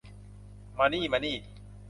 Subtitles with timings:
[0.77, 1.37] มานี่ มานี่